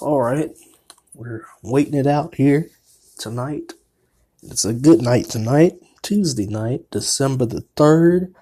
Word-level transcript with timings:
All 0.00 0.20
right, 0.20 0.50
we're 1.14 1.44
waiting 1.62 1.94
it 1.94 2.06
out 2.06 2.34
here 2.34 2.70
tonight. 3.18 3.74
It's 4.42 4.64
a 4.64 4.72
good 4.72 5.02
night 5.02 5.26
tonight, 5.26 5.74
Tuesday 6.02 6.46
night, 6.46 6.90
December 6.90 7.46
the 7.46 7.64
3rd. 7.76 8.34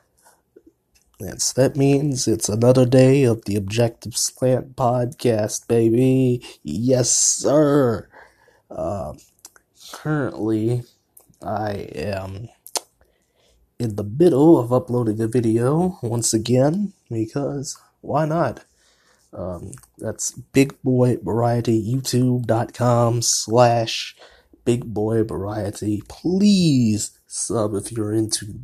That's, 1.19 1.53
that 1.55 1.77
means 1.77 2.27
it's 2.27 2.49
another 2.49 2.87
day 2.87 3.25
of 3.25 3.45
the 3.45 3.57
Objective 3.57 4.17
Slant 4.17 4.77
podcast, 4.77 5.69
baby. 5.69 6.43
Yes, 6.63 7.11
sir. 7.15 8.09
Uh, 8.71 9.15
currently, 9.93 10.85
I 11.43 11.73
am 11.95 12.49
in 13.79 13.97
the 13.97 14.05
middle 14.05 14.59
of 14.59 14.73
uploading 14.73 15.21
a 15.21 15.27
video 15.27 15.99
once 16.03 16.33
again 16.33 16.95
because 17.11 17.77
why 18.01 18.25
not? 18.25 18.65
Um, 19.33 19.73
that's 19.99 20.33
Big 20.33 20.81
Boy 20.83 21.19
Variety, 21.23 21.81
YouTube.com 21.83 23.23
slash 23.23 24.17
Big 24.65 24.93
Boy 24.93 25.23
Variety. 25.23 26.03
Please 26.09 27.19
sub 27.27 27.75
if 27.75 27.93
you're 27.93 28.13
into 28.13 28.61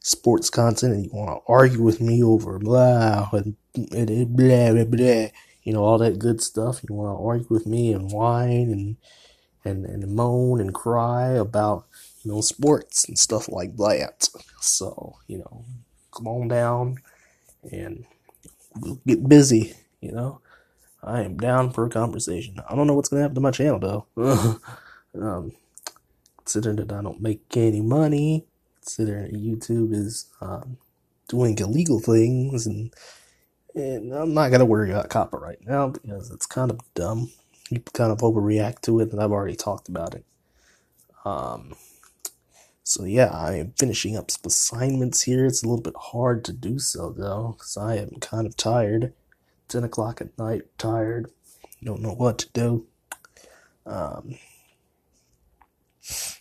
sports 0.00 0.50
content 0.50 0.94
and 0.94 1.04
you 1.04 1.10
want 1.12 1.30
to 1.30 1.52
argue 1.52 1.82
with 1.82 2.00
me 2.00 2.22
over 2.22 2.58
blah 2.58 3.28
and, 3.32 3.56
blah, 3.74 4.72
blah, 4.72 4.84
blah, 4.84 5.28
you 5.62 5.72
know, 5.72 5.84
all 5.84 5.98
that 5.98 6.18
good 6.18 6.40
stuff. 6.40 6.82
You 6.82 6.94
want 6.94 7.16
to 7.16 7.24
argue 7.24 7.46
with 7.50 7.66
me 7.66 7.92
and 7.92 8.10
whine 8.10 8.70
and, 8.70 8.96
and, 9.64 9.84
and 9.86 10.14
moan 10.14 10.60
and 10.60 10.74
cry 10.74 11.28
about, 11.28 11.86
you 12.22 12.32
know, 12.32 12.40
sports 12.40 13.06
and 13.06 13.18
stuff 13.18 13.48
like 13.48 13.76
that. 13.76 14.28
So, 14.60 15.16
you 15.28 15.38
know, 15.38 15.64
come 16.12 16.26
on 16.26 16.48
down 16.48 16.98
and 17.70 18.04
we'll 18.80 19.00
get 19.06 19.28
busy, 19.28 19.74
you 20.02 20.12
know. 20.12 20.40
I 21.04 21.22
am 21.22 21.36
down 21.36 21.72
for 21.72 21.84
a 21.84 21.90
conversation. 21.90 22.60
I 22.68 22.76
don't 22.76 22.86
know 22.86 22.94
what's 22.94 23.08
gonna 23.08 23.22
happen 23.22 23.34
to 23.36 23.40
my 23.40 23.50
channel 23.50 23.78
though. 23.78 24.60
um, 25.20 25.52
considering 26.38 26.76
that 26.76 26.92
I 26.92 27.02
don't 27.02 27.20
make 27.20 27.42
any 27.56 27.80
money, 27.80 28.46
considering 28.80 29.34
YouTube 29.34 29.92
is 29.92 30.26
um, 30.40 30.78
doing 31.28 31.58
illegal 31.58 31.98
things, 32.00 32.66
and 32.66 32.92
and 33.74 34.12
I'm 34.12 34.34
not 34.34 34.50
gonna 34.50 34.64
worry 34.64 34.90
about 34.90 35.08
copyright 35.10 35.66
now 35.66 35.88
because 35.88 36.30
it's 36.30 36.46
kind 36.46 36.70
of 36.70 36.80
dumb. 36.94 37.32
You 37.70 37.80
kind 37.94 38.12
of 38.12 38.18
overreact 38.18 38.82
to 38.82 39.00
it, 39.00 39.10
and 39.12 39.20
I've 39.20 39.32
already 39.32 39.56
talked 39.56 39.88
about 39.88 40.14
it. 40.14 40.24
Um, 41.24 41.74
so 42.84 43.04
yeah, 43.04 43.30
I 43.32 43.54
am 43.54 43.72
finishing 43.78 44.16
up 44.16 44.30
some 44.30 44.42
assignments 44.46 45.22
here. 45.22 45.46
It's 45.46 45.62
a 45.62 45.66
little 45.66 45.82
bit 45.82 45.96
hard 45.96 46.44
to 46.44 46.52
do 46.52 46.78
so 46.78 47.10
though, 47.10 47.54
because 47.56 47.76
I 47.76 47.96
am 47.96 48.10
kind 48.20 48.46
of 48.46 48.56
tired. 48.56 49.14
10 49.72 49.84
o'clock 49.84 50.20
at 50.20 50.38
night, 50.38 50.62
tired, 50.76 51.30
don't 51.82 52.02
know 52.02 52.12
what 52.12 52.38
to 52.38 52.48
do. 52.52 52.86
Um, 53.86 54.38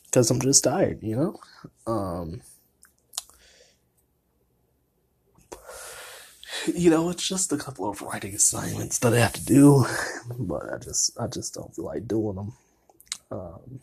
because 0.06 0.30
I'm 0.30 0.42
just 0.42 0.66
tired, 0.66 1.02
you 1.02 1.16
know? 1.16 1.40
Um, 1.88 2.42
you 6.76 6.90
know, 6.90 7.10
it's 7.10 7.26
just 7.26 7.54
a 7.54 7.58
couple 7.58 7.90
of 7.90 8.02
writing 8.02 8.36
assignments 8.36 9.00
that 9.00 9.14
I 9.14 9.20
have 9.20 9.34
to 9.34 9.46
do, 9.46 9.86
but 10.38 10.74
I 10.74 10.78
just, 10.78 11.18
I 11.18 11.28
just 11.28 11.54
don't 11.54 11.74
feel 11.74 11.86
like 11.86 12.10
doing 12.10 12.36
them. 12.36 12.54
Um, 13.32 13.80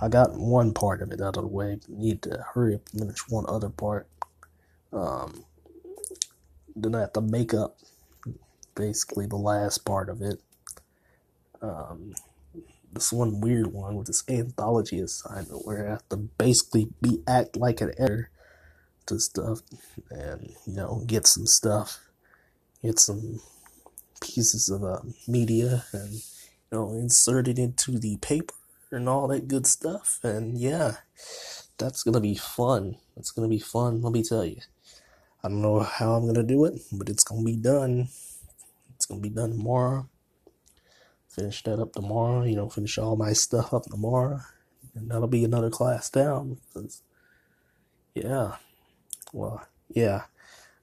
I 0.00 0.08
got 0.08 0.38
one 0.38 0.72
part 0.72 1.02
of 1.02 1.10
it 1.10 1.20
out 1.20 1.36
of 1.36 1.42
the 1.42 1.48
way. 1.48 1.78
Need 1.88 2.22
to 2.22 2.44
hurry 2.54 2.76
up 2.76 2.82
and 2.92 3.00
finish 3.00 3.28
one 3.28 3.44
other 3.48 3.68
part. 3.68 4.06
Um, 4.92 5.44
then 6.76 6.94
I 6.94 7.00
have 7.00 7.12
to 7.14 7.20
make 7.20 7.52
up 7.52 7.76
basically 8.74 9.26
the 9.26 9.36
last 9.36 9.84
part 9.84 10.08
of 10.08 10.22
it. 10.22 10.40
Um, 11.62 12.14
this 12.92 13.12
one 13.12 13.40
weird 13.40 13.68
one 13.68 13.96
with 13.96 14.06
this 14.06 14.24
anthology 14.28 15.00
assignment 15.00 15.66
where 15.66 15.86
I 15.86 15.90
have 15.90 16.08
to 16.10 16.16
basically 16.16 16.88
be 17.02 17.22
act 17.26 17.56
like 17.56 17.80
an 17.80 17.92
editor 17.98 18.30
to 19.06 19.18
stuff 19.20 19.60
and 20.10 20.54
you 20.66 20.74
know 20.74 21.04
get 21.06 21.26
some 21.26 21.46
stuff, 21.46 22.00
get 22.82 22.98
some 22.98 23.40
pieces 24.20 24.68
of 24.68 24.84
uh, 24.84 25.00
media 25.28 25.84
and 25.92 26.12
you 26.14 26.22
know 26.72 26.92
insert 26.92 27.48
it 27.48 27.58
into 27.58 27.98
the 27.98 28.16
paper 28.18 28.54
and 28.90 29.08
all 29.08 29.28
that 29.28 29.48
good 29.48 29.66
stuff. 29.66 30.18
And 30.22 30.58
yeah, 30.58 30.96
that's 31.78 32.02
gonna 32.02 32.20
be 32.20 32.34
fun. 32.34 32.96
It's 33.16 33.30
gonna 33.30 33.48
be 33.48 33.60
fun. 33.60 34.02
Let 34.02 34.12
me 34.12 34.22
tell 34.22 34.44
you. 34.44 34.60
I 35.42 35.48
don't 35.48 35.62
know 35.62 35.80
how 35.80 36.14
I'm 36.14 36.26
gonna 36.26 36.42
do 36.42 36.64
it, 36.66 36.80
but 36.92 37.08
it's 37.08 37.24
gonna 37.24 37.44
be 37.44 37.56
done. 37.56 38.08
Gonna 39.10 39.20
be 39.20 39.28
done 39.28 39.50
tomorrow. 39.50 40.08
Finish 41.28 41.64
that 41.64 41.80
up 41.80 41.92
tomorrow. 41.92 42.44
You 42.44 42.54
know, 42.54 42.68
finish 42.68 42.96
all 42.96 43.16
my 43.16 43.32
stuff 43.32 43.74
up 43.74 43.84
tomorrow, 43.86 44.40
and 44.94 45.10
that'll 45.10 45.26
be 45.26 45.44
another 45.44 45.68
class 45.68 46.08
down. 46.08 46.58
Because, 46.72 47.02
yeah, 48.14 48.56
well, 49.32 49.66
yeah, 49.88 50.22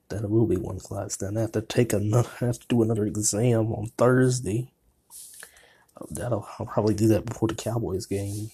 that 0.10 0.30
will 0.30 0.46
be 0.46 0.58
one 0.58 0.80
class 0.80 1.16
down. 1.16 1.38
I 1.38 1.42
have 1.42 1.54
to 1.54 1.62
take 1.62 1.94
another. 1.94 2.30
I 2.42 2.46
have 2.46 2.60
to 2.60 2.68
do 2.68 2.82
another 2.84 3.06
exam 3.06 3.72
on 3.72 3.92
Thursday. 3.98 4.72
That'll 6.12 6.48
I'll 6.60 6.66
probably 6.66 6.96
do 6.96 7.08
that 7.08 7.26
before 7.26 7.48
the 7.48 7.56
Cowboys 7.56 8.06
game 8.06 8.52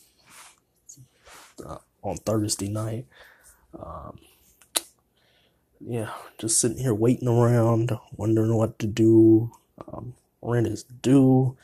uh, 1.65 1.79
on 2.03 2.17
Thursday 2.17 2.69
night. 2.69 3.07
Um, 3.77 4.19
yeah, 5.79 6.11
just 6.37 6.61
sitting 6.61 6.77
here 6.77 6.93
waiting 6.93 7.27
around, 7.27 7.91
wondering 8.15 8.55
what 8.55 8.77
to 8.79 8.87
do. 8.87 9.51
Um, 9.93 10.13
rent 10.41 10.67
is 10.67 10.83
due. 10.83 11.57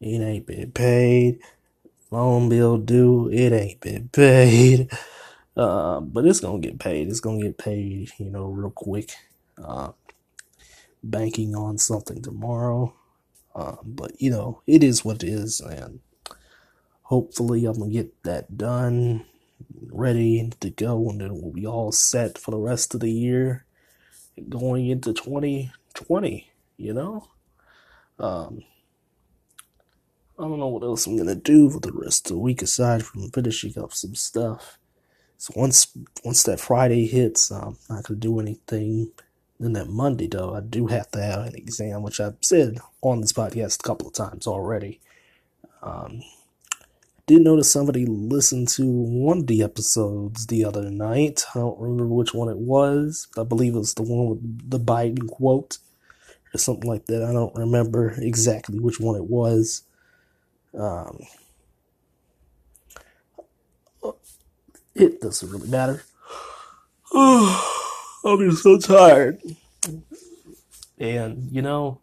It 0.00 0.20
ain't 0.20 0.46
been 0.46 0.72
paid. 0.72 1.40
Loan 2.10 2.48
bill 2.48 2.78
due. 2.78 3.30
It 3.30 3.52
ain't 3.52 3.80
been 3.80 4.08
paid. 4.12 4.90
Uh, 5.56 6.00
but 6.00 6.26
it's 6.26 6.40
gonna 6.40 6.58
get 6.58 6.78
paid. 6.78 7.08
It's 7.08 7.20
gonna 7.20 7.42
get 7.42 7.58
paid, 7.58 8.10
you 8.18 8.30
know, 8.30 8.46
real 8.46 8.70
quick. 8.70 9.12
Uh, 9.62 9.92
banking 11.02 11.54
on 11.54 11.78
something 11.78 12.22
tomorrow. 12.22 12.94
Uh, 13.54 13.76
but 13.84 14.12
you 14.20 14.30
know, 14.30 14.62
it 14.66 14.82
is 14.82 15.04
what 15.04 15.22
it 15.22 15.28
is, 15.28 15.60
and 15.60 16.00
hopefully 17.02 17.64
I'm 17.64 17.78
gonna 17.78 17.90
get 17.90 18.22
that 18.22 18.56
done, 18.56 19.24
ready 19.90 20.50
to 20.60 20.70
go, 20.70 21.10
and 21.10 21.20
then 21.20 21.34
we'll 21.34 21.52
be 21.52 21.66
all 21.66 21.90
set 21.92 22.38
for 22.38 22.52
the 22.52 22.58
rest 22.58 22.94
of 22.94 23.00
the 23.00 23.10
year, 23.10 23.66
going 24.48 24.86
into 24.88 25.12
2020. 25.12 26.48
You 26.76 26.94
know, 26.94 27.28
um, 28.20 28.62
I 30.38 30.42
don't 30.42 30.58
know 30.58 30.68
what 30.68 30.82
else 30.82 31.06
I'm 31.06 31.16
gonna 31.16 31.34
do 31.34 31.70
for 31.70 31.80
the 31.80 31.92
rest 31.92 32.26
of 32.26 32.36
the 32.36 32.38
week 32.38 32.62
aside 32.62 33.04
from 33.04 33.30
finishing 33.30 33.78
up 33.78 33.92
some 33.92 34.14
stuff. 34.14 34.78
So 35.38 35.54
once 35.56 35.88
once 36.24 36.42
that 36.44 36.60
Friday 36.60 37.06
hits, 37.06 37.50
I'm 37.50 37.78
not 37.88 38.04
gonna 38.04 38.20
do 38.20 38.40
anything 38.40 39.12
then 39.60 39.74
that 39.74 39.88
Monday, 39.90 40.26
though, 40.26 40.54
I 40.54 40.60
do 40.60 40.86
have 40.86 41.10
to 41.10 41.22
have 41.22 41.40
an 41.40 41.54
exam, 41.54 42.02
which 42.02 42.18
I've 42.18 42.36
said 42.40 42.78
on 43.02 43.20
this 43.20 43.34
podcast 43.34 43.80
a 43.80 43.82
couple 43.82 44.08
of 44.08 44.14
times 44.14 44.46
already. 44.46 45.00
Um, 45.82 46.22
did 47.26 47.42
notice 47.42 47.70
somebody 47.70 48.06
listened 48.06 48.68
to 48.68 48.86
one 48.86 49.40
of 49.40 49.46
the 49.46 49.62
episodes 49.62 50.46
the 50.46 50.64
other 50.64 50.90
night. 50.90 51.44
I 51.54 51.58
don't 51.58 51.78
remember 51.78 52.06
which 52.06 52.32
one 52.32 52.48
it 52.48 52.56
was. 52.56 53.28
I 53.36 53.42
believe 53.42 53.74
it 53.74 53.78
was 53.78 53.94
the 53.94 54.02
one 54.02 54.30
with 54.30 54.70
the 54.70 54.80
Biden 54.80 55.28
quote 55.28 55.76
or 56.54 56.58
something 56.58 56.88
like 56.88 57.06
that. 57.06 57.22
I 57.22 57.32
don't 57.32 57.54
remember 57.54 58.14
exactly 58.18 58.78
which 58.78 59.00
one 59.00 59.16
it 59.16 59.24
was. 59.24 59.82
Um, 60.78 61.20
it 64.94 65.20
doesn't 65.20 65.50
really 65.50 65.68
matter. 65.68 66.02
I'm 67.14 68.50
just 68.50 68.62
so 68.62 68.78
tired. 68.78 69.40
And 70.98 71.50
you 71.50 71.62
know, 71.62 72.00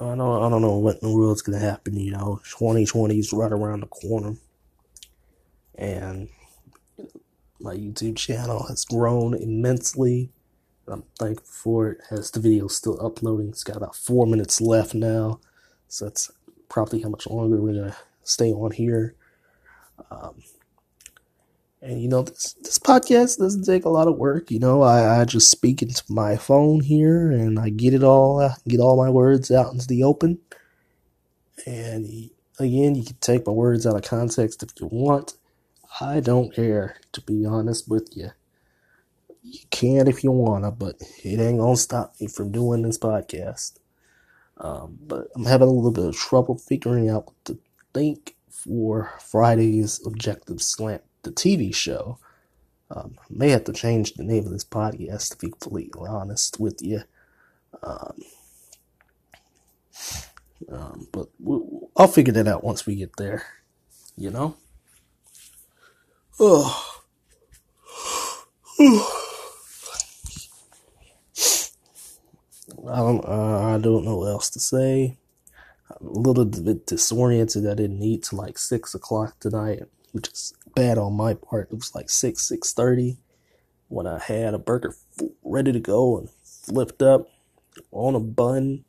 I 0.00 0.14
don't, 0.14 0.42
I 0.42 0.48
don't 0.48 0.62
know 0.62 0.78
what 0.78 1.02
in 1.02 1.08
the 1.08 1.16
world's 1.16 1.42
gonna 1.42 1.58
happen. 1.58 1.96
You 1.96 2.12
know, 2.12 2.40
2020 2.50 3.18
is 3.18 3.32
right 3.32 3.52
around 3.52 3.80
the 3.80 3.86
corner, 3.86 4.34
and 5.74 6.28
my 7.60 7.74
YouTube 7.74 8.16
channel 8.16 8.66
has 8.68 8.84
grown 8.84 9.34
immensely. 9.34 10.30
I'm 10.88 11.04
thankful 11.18 11.46
for 11.46 11.88
it. 11.90 11.98
As 12.10 12.30
the 12.30 12.40
video 12.40 12.66
is 12.66 12.76
still 12.76 13.04
uploading, 13.04 13.48
it's 13.48 13.64
got 13.64 13.76
about 13.76 13.94
four 13.94 14.26
minutes 14.26 14.60
left 14.60 14.94
now, 14.94 15.40
so 15.88 16.06
that's 16.06 16.30
probably 16.68 17.02
how 17.02 17.08
much 17.08 17.26
longer 17.26 17.60
we're 17.60 17.74
gonna 17.74 17.96
stay 18.22 18.52
on 18.52 18.72
here. 18.72 19.14
Um, 20.10 20.42
and 21.82 22.02
you 22.02 22.08
know, 22.08 22.22
this 22.22 22.54
this 22.62 22.78
podcast 22.78 23.38
doesn't 23.38 23.64
take 23.64 23.84
a 23.84 23.90
lot 23.90 24.08
of 24.08 24.16
work. 24.16 24.50
You 24.50 24.58
know, 24.58 24.82
I, 24.82 25.20
I 25.20 25.24
just 25.24 25.50
speak 25.50 25.82
into 25.82 26.02
my 26.08 26.36
phone 26.36 26.80
here 26.80 27.30
and 27.30 27.58
I 27.58 27.70
get 27.70 27.94
it 27.94 28.02
all, 28.02 28.40
I 28.40 28.54
get 28.68 28.80
all 28.80 28.96
my 28.96 29.10
words 29.10 29.50
out 29.50 29.72
into 29.72 29.86
the 29.86 30.04
open. 30.04 30.38
And 31.66 32.30
again, 32.58 32.94
you 32.94 33.04
can 33.04 33.16
take 33.20 33.46
my 33.46 33.52
words 33.52 33.86
out 33.86 33.96
of 33.96 34.02
context 34.02 34.62
if 34.62 34.70
you 34.80 34.88
want. 34.90 35.34
I 36.00 36.20
don't 36.20 36.54
care, 36.54 36.96
to 37.12 37.20
be 37.22 37.44
honest 37.44 37.88
with 37.88 38.16
you. 38.16 38.30
You 39.42 39.60
can 39.70 40.06
if 40.06 40.22
you 40.22 40.30
wanna, 40.32 40.70
but 40.70 40.96
it 41.24 41.40
ain't 41.40 41.58
gonna 41.58 41.76
stop 41.76 42.14
me 42.20 42.26
from 42.26 42.52
doing 42.52 42.82
this 42.82 42.98
podcast. 42.98 43.78
Um, 44.58 44.98
but 45.06 45.28
I'm 45.34 45.46
having 45.46 45.68
a 45.68 45.72
little 45.72 45.90
bit 45.90 46.04
of 46.04 46.16
trouble 46.16 46.58
figuring 46.58 47.08
out 47.08 47.26
what 47.26 47.44
to 47.46 47.58
think 47.94 48.36
for 48.50 49.12
Friday's 49.18 50.04
Objective 50.06 50.60
Slant, 50.60 51.02
the 51.22 51.30
TV 51.30 51.74
show. 51.74 52.18
Um, 52.90 53.16
I 53.18 53.24
may 53.30 53.50
have 53.50 53.64
to 53.64 53.72
change 53.72 54.14
the 54.14 54.24
name 54.24 54.44
of 54.44 54.50
this 54.50 54.64
podcast 54.64 55.30
to 55.30 55.36
be 55.38 55.50
completely 55.50 56.08
honest 56.08 56.60
with 56.60 56.82
you. 56.82 57.02
Um, 57.82 58.20
um, 60.70 61.08
but 61.12 61.28
we'll, 61.38 61.90
I'll 61.96 62.08
figure 62.08 62.32
that 62.34 62.48
out 62.48 62.64
once 62.64 62.84
we 62.84 62.96
get 62.96 63.16
there. 63.16 63.44
You 64.16 64.30
know? 64.30 64.56
Oh. 66.38 67.00
I 72.88 72.96
don't, 72.96 73.24
uh, 73.24 73.69
I 73.69 73.69
don't 73.80 74.04
know 74.04 74.18
what 74.18 74.28
else 74.30 74.50
to 74.50 74.60
say. 74.60 75.18
I'm 75.90 76.06
a 76.06 76.18
little 76.18 76.44
bit 76.44 76.86
disoriented. 76.86 77.66
I 77.66 77.74
didn't 77.74 78.02
eat 78.02 78.24
till 78.24 78.38
like 78.38 78.58
six 78.58 78.94
o'clock 78.94 79.40
tonight, 79.40 79.82
which 80.12 80.28
is 80.28 80.54
bad 80.74 80.98
on 80.98 81.14
my 81.14 81.34
part. 81.34 81.70
It 81.70 81.76
was 81.76 81.94
like 81.94 82.10
six, 82.10 82.46
six 82.46 82.72
thirty 82.72 83.18
when 83.88 84.06
I 84.06 84.18
had 84.18 84.54
a 84.54 84.58
burger 84.58 84.94
ready 85.42 85.72
to 85.72 85.80
go 85.80 86.16
and 86.18 86.30
flipped 86.44 87.02
up 87.02 87.28
on 87.90 88.14
a 88.14 88.20
bun, 88.20 88.84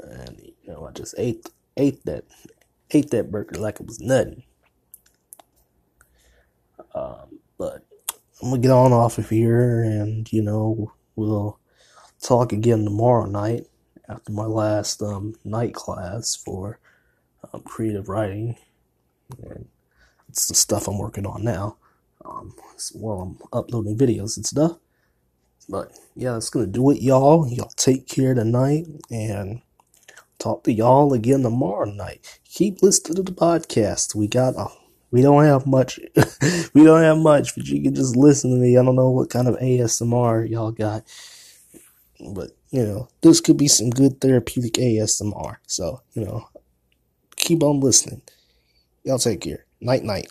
and 0.00 0.40
you 0.62 0.72
know 0.72 0.86
I 0.86 0.92
just 0.92 1.14
ate 1.16 1.48
ate 1.76 2.04
that 2.04 2.24
ate 2.90 3.10
that 3.10 3.30
burger 3.30 3.60
like 3.60 3.80
it 3.80 3.86
was 3.86 4.00
nothing. 4.00 4.42
Um, 6.94 7.38
but 7.56 7.84
I'm 8.42 8.50
gonna 8.50 8.62
get 8.62 8.70
on 8.70 8.92
off 8.92 9.18
of 9.18 9.30
here, 9.30 9.82
and 9.82 10.30
you 10.32 10.42
know 10.42 10.92
we'll 11.14 11.58
talk 12.26 12.52
again 12.52 12.84
tomorrow 12.84 13.26
night 13.26 13.66
after 14.08 14.32
my 14.32 14.44
last 14.44 15.00
um, 15.00 15.34
night 15.44 15.74
class 15.74 16.34
for 16.34 16.78
um, 17.52 17.62
creative 17.62 18.08
writing. 18.08 18.56
And 19.42 19.68
it's 20.28 20.48
the 20.48 20.54
stuff 20.54 20.88
I'm 20.88 20.98
working 20.98 21.26
on 21.26 21.44
now. 21.44 21.76
Um, 22.24 22.54
while 22.92 23.20
I'm 23.20 23.38
uploading 23.52 23.96
videos 23.96 24.36
and 24.36 24.44
stuff. 24.44 24.78
But 25.68 25.96
yeah, 26.14 26.32
that's 26.32 26.50
gonna 26.50 26.66
do 26.66 26.90
it, 26.90 27.00
y'all. 27.00 27.48
Y'all 27.48 27.70
take 27.76 28.08
care 28.08 28.34
tonight, 28.34 28.86
and 29.10 29.62
talk 30.38 30.64
to 30.64 30.72
y'all 30.72 31.12
again 31.12 31.42
tomorrow 31.42 31.84
night. 31.84 32.40
Keep 32.44 32.82
listening 32.82 33.16
to 33.16 33.22
the 33.22 33.32
podcast. 33.32 34.14
We 34.14 34.28
got 34.28 34.54
a 34.56 34.66
we 35.10 35.22
don't 35.22 35.44
have 35.44 35.66
much. 35.66 35.98
we 36.74 36.84
don't 36.84 37.02
have 37.02 37.18
much, 37.18 37.54
but 37.54 37.66
you 37.66 37.82
can 37.82 37.94
just 37.94 38.16
listen 38.16 38.50
to 38.50 38.56
me. 38.56 38.76
I 38.76 38.84
don't 38.84 38.96
know 38.96 39.10
what 39.10 39.30
kind 39.30 39.48
of 39.48 39.56
ASMR 39.56 40.48
y'all 40.48 40.72
got, 40.72 41.04
but 42.34 42.50
you 42.70 42.84
know, 42.84 43.08
this 43.22 43.40
could 43.40 43.56
be 43.56 43.68
some 43.68 43.90
good 43.90 44.20
therapeutic 44.20 44.74
ASMR. 44.74 45.56
So, 45.66 46.02
you 46.12 46.24
know, 46.24 46.48
keep 47.36 47.62
on 47.62 47.80
listening. 47.80 48.22
Y'all 49.04 49.18
take 49.18 49.40
care. 49.40 49.64
Night, 49.80 50.02
night. 50.02 50.30